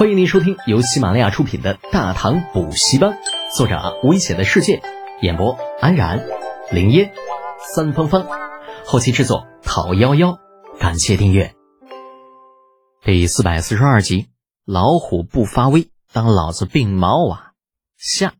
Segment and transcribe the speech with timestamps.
[0.00, 3.10] 欢迎您收听由喜马拉雅出品的《大唐补习班》，
[3.54, 4.80] 作者危险的世界，
[5.20, 6.26] 演播安然、
[6.70, 7.12] 林烟、
[7.74, 8.26] 三芳芳，
[8.86, 10.38] 后期制作陶幺幺。
[10.78, 11.54] 感谢订阅。
[13.04, 14.30] 第四百四十二集：
[14.64, 17.52] 老虎不发威，当老子病猫啊！
[17.98, 18.32] 下。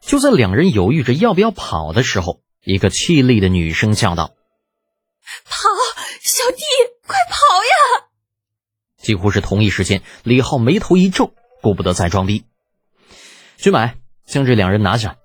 [0.00, 4.30] 就在两人犹豫着要不要跑的时候，一个凄厉的女声叫道
[5.50, 5.68] ：“跑，
[6.22, 6.62] 小弟，
[7.08, 7.38] 快跑！”
[9.02, 12.44] 几乎是同一时间，李浩眉头一皱，顾不得再装逼。
[13.56, 15.16] 君买，将这两人拿下。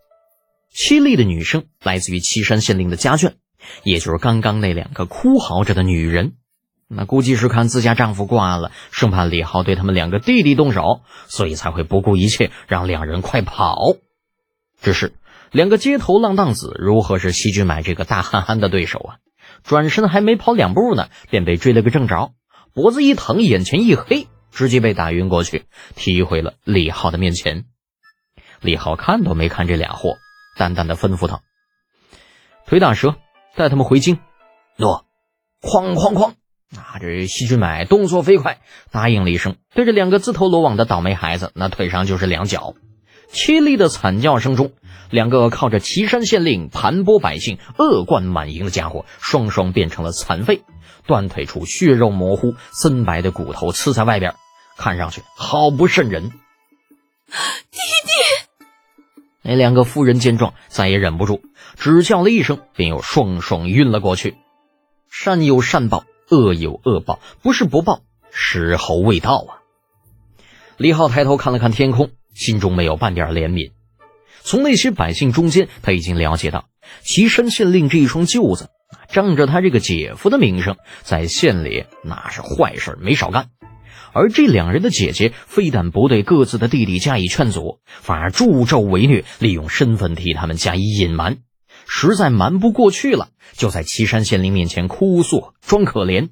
[0.73, 3.33] 凄厉的女声来自于岐山县令的家眷，
[3.83, 6.33] 也就是刚刚那两个哭嚎着的女人。
[6.89, 13.77] 那估计是看自家丈夫挂了，生怕李浩对他们两个弟弟动手，所以才会不顾一切让两人快跑。
[14.81, 15.13] 只是
[15.51, 19.17] 两个街头浪荡子如何是西君买这个大憨憨的对手啊？
[19.63, 22.31] 转身还没跑两步呢，便被追了个正着。
[22.77, 25.63] 脖子一疼，眼前一黑，直接被打晕过去，
[25.95, 27.65] 踢回了李浩的面前。
[28.61, 30.17] 李浩看都没看这俩货，
[30.59, 31.41] 淡淡的吩咐道
[32.67, 33.15] ：“腿打折，
[33.55, 34.19] 带他们回京。”
[34.77, 35.07] 诺，
[35.59, 36.33] 哐哐哐！
[36.77, 38.59] 啊，这西君买动作飞快，
[38.91, 42.75] 答应了一声，对着两个自投罗网的倒霉孩子，那腿上就是两脚。
[43.31, 44.73] 凄厉的惨叫声中，
[45.09, 50.61] 两个靠着岐山县令盘剥百姓、恶贯满盈的家伙，双双变成了残废。
[51.07, 54.35] 断腿处血肉模糊，森白的骨头刺在外边，
[54.77, 56.29] 看上去好不瘆人。
[56.29, 58.11] 弟弟，
[59.41, 61.41] 那两个妇人见状，再也忍不住，
[61.75, 64.37] 只叫了一声，便又双双晕了过去。
[65.09, 68.01] 善有善报，恶有恶报，不是不报，
[68.31, 69.63] 时候未到啊！
[70.77, 73.71] 李浩抬头看了看天空，心中没有半点怜悯。
[74.43, 76.69] 从那些百姓中间，他已经了解到，
[77.01, 78.69] 岐山县令这一双舅子。
[79.09, 83.49] 仗着他这个姐夫的名声，在县里那是坏事没少干。
[84.13, 91.37] 而这两人的姐姐非但不对各自的弟弟加以劝阻，反而助纣为虐，利用身份替他们加以隐瞒。
[91.87, 96.29] 实在瞒不过去了，就在岐山县令面前哭诉装可怜，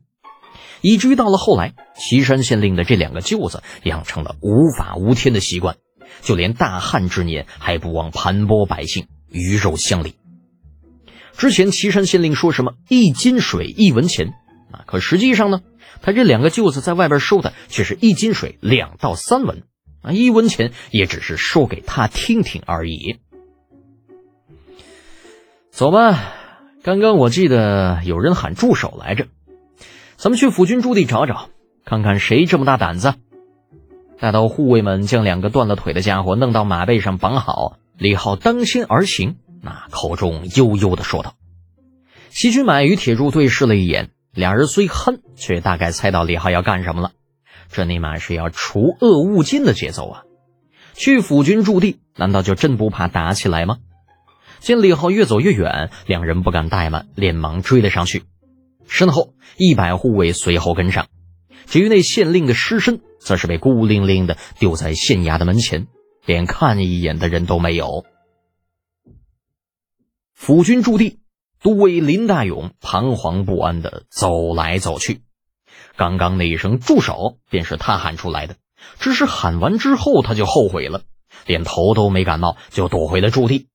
[0.82, 5.78] 以至于到了后来，岐山县令的这两个舅子养成了无法无天的习惯，
[6.22, 10.16] 就连大旱之年还不忘盘剥百姓，鱼肉乡里。
[11.38, 14.34] 之前岐山县令说什么一斤水一文钱
[14.72, 14.84] 啊？
[14.86, 15.62] 可实际上呢，
[16.02, 19.64] 他这两个舅子在外边收的却是一斤水两到三文
[20.02, 23.18] 啊，一文钱也只是说给他听听而已。
[25.72, 26.34] 走吧，
[26.84, 29.28] 刚刚我记得有人喊住手来着，
[30.16, 31.50] 咱们去府军驻地找找，
[31.84, 33.14] 看看谁这么大胆子。
[34.18, 39.36] 待到护卫们将两个断了腿的家伙弄到马背上绑好，李浩当先而行。
[39.66, 41.34] 那口中悠悠的说道
[42.30, 47.14] ：“西君满与铁柱对视了一眼，两人虽恨，却大概猜到李浩要干什么了。
[47.72, 50.22] 这尼玛是要除恶务尽的节奏啊！
[50.94, 53.80] 去府军驻地，难道就真不怕打起来吗？”
[54.62, 58.24] 见李浩越走越远，两人不敢怠慢，连忙追了上去。
[58.88, 61.08] 身后一百护卫随后跟上，
[61.66, 65.88] 至于那县令的尸身，则是被孤零零的丢在县衙的门前，
[66.28, 68.06] 连看一眼的人都没有。
[70.36, 71.20] 府军驻地，
[71.62, 75.22] 都尉林大勇彷徨不安的走来走去。
[75.96, 78.58] 刚刚那一声“住手”便是他喊出来的，
[79.00, 81.04] 只是喊完之后他就后悔了，
[81.46, 83.68] 连头都没敢冒就躲回了驻地。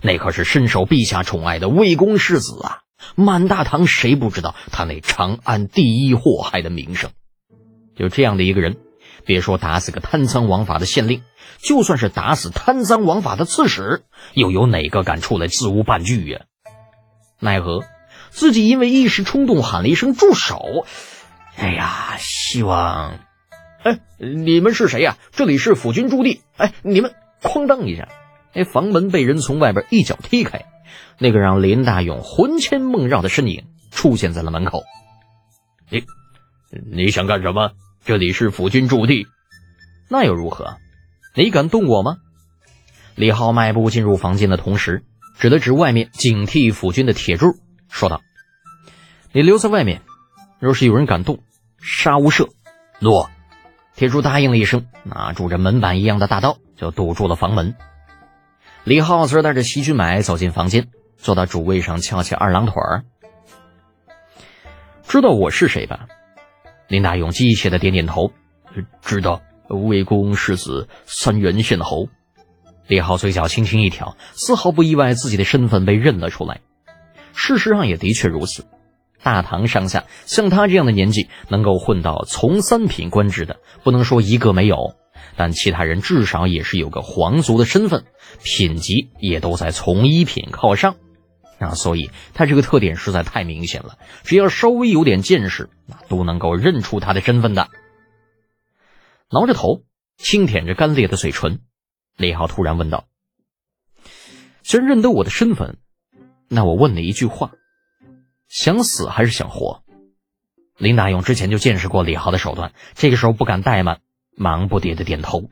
[0.00, 2.80] 那可是深受陛下宠爱的魏公世子啊！
[3.14, 7.10] 满大唐谁不知道他那长安第一祸害的名声？
[7.94, 8.78] 就这样的一个人，
[9.28, 11.22] 别说打死个贪赃枉法的县令。
[11.58, 14.02] 就算是打死贪赃枉法的刺史，
[14.32, 16.40] 又有哪个敢出来自污半句呀？
[17.38, 17.84] 奈何
[18.30, 20.86] 自己因为一时冲动喊了一声“住手”，
[21.58, 23.18] 哎呀，希望……
[23.82, 25.18] 哎，你们是谁呀？
[25.32, 26.40] 这里是府军驻地。
[26.56, 28.08] 哎，你们哐当一下，
[28.54, 30.64] 哎，房门被人从外边一脚踢开，
[31.18, 34.84] 那个让林大勇魂牵梦绕的身影出现在了门口。
[35.90, 36.04] 你
[36.90, 37.72] 你想干什么？
[38.04, 39.26] 这里是府军驻地，
[40.08, 40.76] 那又如何？
[41.34, 42.16] 你敢动我吗？
[43.14, 45.04] 李浩迈步进入房间的同时，
[45.38, 47.56] 指了指外面警惕府军的铁柱，
[47.88, 48.22] 说道
[49.32, 50.02] ：“你留在外面，
[50.58, 51.40] 若是有人敢动，
[51.80, 52.48] 杀无赦。”
[53.00, 53.30] 诺。
[53.94, 57.74] 铁柱答应了一声，拿住着门板一样的大刀，就堵住了房门。
[58.84, 63.02] 李浩则带着齐军买走进房间，坐到主位上，翘起二郎腿儿。
[65.08, 66.06] 知道我是谁吧？
[66.88, 68.32] 林大勇机械的点点头，
[69.02, 69.42] 知道。
[69.70, 72.08] 魏公世子三原县侯，
[72.86, 76.62] 李浩嘴角轻轻一挑，丝毫不意外自己的身份被认了出来。
[77.34, 78.64] 事实上也的确如此，
[79.22, 84.94] 大唐上下像他这样的年纪，能够混到从三品官职的，不能说一个没有，
[85.36, 88.04] 但其他人至少也是有个皇族的身份，
[88.42, 90.96] 品级也都在从一品靠上。
[91.58, 97.68] 啊，所以他这个特点实在太明显了，只要稍微有点见识，那都能够认出他的身份的。
[99.30, 99.82] 挠着头，
[100.16, 101.60] 轻舔着干裂的嘴唇，
[102.16, 103.06] 李浩突然问道
[104.62, 105.78] ：“既然认得我的身份，
[106.48, 107.52] 那我问你一句话。”
[108.48, 109.82] 想死还是想活？
[110.78, 114.00] 林大勇之前就见识过李浩的手段，这个时候不敢怠慢，
[114.36, 115.50] 忙不迭的点头。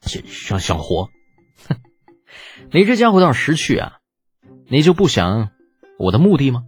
[0.00, 1.10] 想想活？
[1.68, 1.76] 哼，
[2.72, 3.97] 你这家伙倒是识趣啊！
[4.70, 5.48] 你就不想
[5.98, 6.64] 我的目的吗？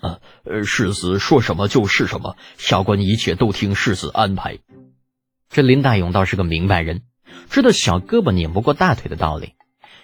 [0.00, 0.18] 啊，
[0.64, 4.58] 世子说什么就是什么，下官一切都听世子安排。
[5.50, 7.02] 这林大勇倒是个明白人，
[7.50, 9.52] 知道小胳膊拧不过大腿的道理。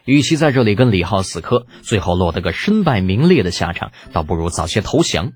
[0.04, 5.32] 与其在这里跟李浩死磕，最后落得个身败名裂的下场，倒不如早些投降。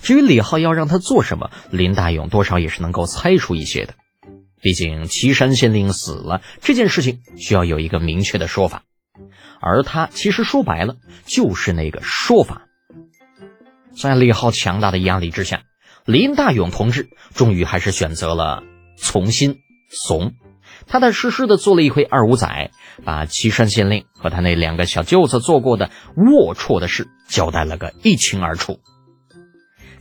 [0.00, 3.94] 至于李浩要让他做什么，林大勇多少也是能够猜出一些的。
[4.60, 8.82] 毕竟岐山县令死了这件事情，需要有一个明确的说法，
[9.60, 12.66] 而他其实说白了就是那个说法。
[14.00, 15.62] 在李浩强大的压力之下，
[16.04, 18.62] 林大勇同志终于还是选择了
[18.96, 19.58] 从心
[19.90, 20.34] 怂。
[20.86, 22.70] 踏踏实实的做了一回二五仔，
[23.04, 28.80] 把岐山县令和他那两个小舅子做过的龌龊的事交代了个一清二楚。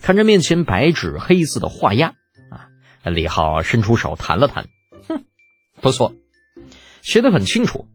[0.01, 2.13] 看着面前白纸黑字的画押，
[2.51, 2.69] 啊，
[3.09, 4.68] 李浩伸出手弹了弹，
[5.07, 5.25] 哼，
[5.81, 6.13] 不错，
[7.01, 7.88] 写的很清楚。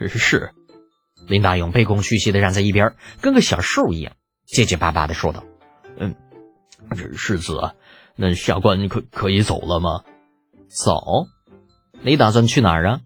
[0.08, 0.50] 是，
[1.26, 4.14] 林大勇卑躬屈膝的站在一边，跟个小兽一样，
[4.46, 5.44] 结结巴巴的说道
[5.98, 6.14] ：“嗯，
[7.14, 7.74] 世子，
[8.16, 10.02] 那下官可可以走了吗？
[10.68, 11.26] 走。”
[12.02, 13.00] 你打算去哪儿啊？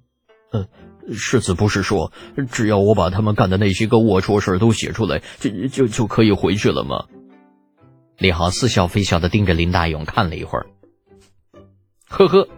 [0.51, 0.67] 呃，
[1.13, 2.13] 世子不是说，
[2.51, 7.05] 只要我把他们干的那些个龌龊事都写出来，就就就可以回去了吗？
[8.17, 10.67] 李浩似笑非笑的盯着林大勇看了一会儿，
[12.09, 12.49] 呵呵，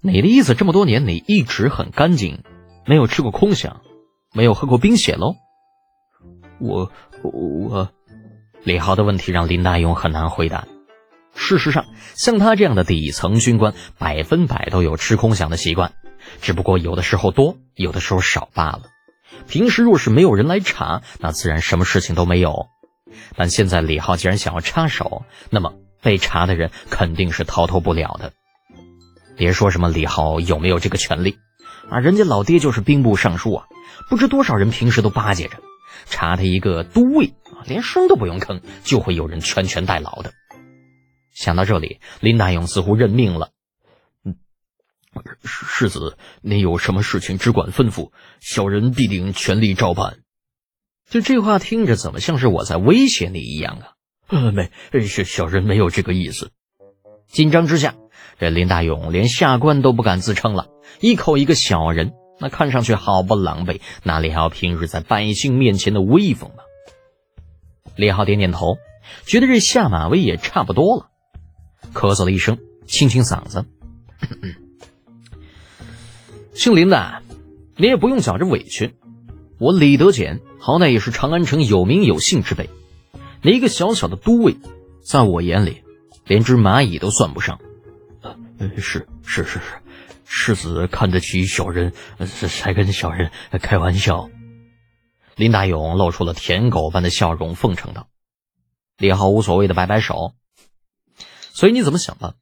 [0.00, 2.44] 你的意思这么多年你一直很干净，
[2.86, 3.78] 没有吃过空饷，
[4.38, 5.34] 没有喝过冰血喽？
[6.60, 6.92] 我
[7.24, 7.90] 我，
[8.62, 10.68] 李浩的问题让林大勇很难回答。
[11.34, 15.94] 事实上，像他这样的底层军官，百分百都有吃空饷的习惯，
[16.40, 18.82] 只不过有的时候多，有的时候少罢了。
[19.48, 22.68] 平时若是没有人来查，那自然什么事情都没有。
[23.34, 28.32] 但现在李浩既然想要插手，那么被查的人肯定是逃脱不了的。
[29.36, 31.38] 别说什么李浩有没有这个权利
[31.90, 33.66] 啊，人家老爹就是兵部尚书啊，
[34.10, 35.62] 不知多少人平时都巴结着，
[36.06, 40.32] 查他一个都尉啊，连声都不用吭，就会有人全权代劳的。
[41.32, 43.50] 想到这里，林大勇似乎认命了。
[44.24, 44.36] 嗯，
[45.44, 50.18] 世子，您有什么事情只管吩咐，小人必定全力照办。
[51.08, 53.92] 就这话听着，怎么像是我在威胁你一样啊？
[54.28, 54.70] 呃， 没，
[55.06, 56.50] 小小人没有这个意思。
[57.28, 57.94] 紧张之下，
[58.38, 60.68] 这林大勇连下官都不敢自称了，
[61.00, 66.62] 一口一个小人，那看上去好不狼狈，哪里还有平日在百姓面前的威风呢？
[67.96, 68.78] 李浩点点头，
[69.24, 71.06] 觉得这下马威也差不多了。
[71.92, 73.64] 咳嗽了一声，清清嗓子。
[76.54, 77.22] 姓林的，
[77.76, 78.94] 你也不用觉着委屈。
[79.58, 82.70] 我李德俭好歹也是长安城有名有姓之辈，
[83.42, 84.56] 你一个小小的都尉，
[85.04, 85.82] 在我眼里
[86.24, 87.58] 连只蚂蚁都算不上。
[88.58, 89.60] 是是是是，
[90.24, 91.92] 世子看得起小人，
[92.26, 93.30] 才跟小人
[93.60, 94.28] 开玩笑。
[95.36, 98.08] 林大勇露出了舔狗般的笑容，奉承道
[98.98, 100.34] ：“李浩无所谓的摆摆手。”
[101.54, 102.36] 所以你怎么想的？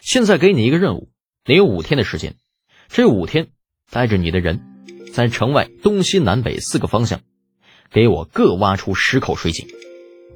[0.00, 1.10] 现在给你一个任务，
[1.44, 2.36] 你有五天的时间，
[2.88, 3.48] 这五天
[3.90, 7.20] 带着你的人，在城外东西南北四个方向，
[7.90, 9.66] 给我各挖出十口水井，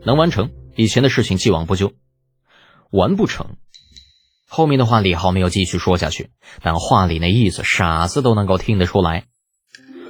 [0.05, 1.93] 能完成以前的事情，既往不咎；
[2.91, 3.57] 完不成，
[4.55, 6.29] 后面的话李浩没有继续说下去，
[6.61, 9.25] 但话里那意思，傻子都能够听得出来。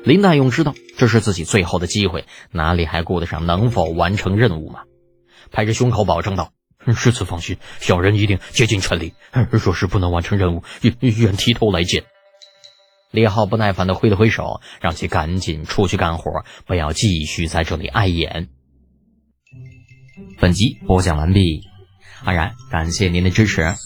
[0.03, 4.81] 林大勇知道这是自己最后的机会，哪里还顾得上能否完成任务嘛？
[5.53, 6.51] 拍着胸口保证道。
[6.93, 9.15] 世子放心，小人一定竭尽全力。
[9.49, 12.03] 若是不能完成任务，愿愿提头来见。
[13.13, 18.49] 李浩不耐烦的挥了挥手，让其赶紧出去干活，不要继续在这里碍眼。
[20.41, 21.63] 本集播讲完毕，
[22.25, 23.77] 安然感谢您的支持。